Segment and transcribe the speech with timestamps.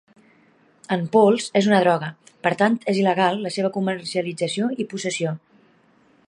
[0.95, 2.09] En pols és una droga,
[2.47, 5.37] per tant és il·legal la seva comercialització i possessió.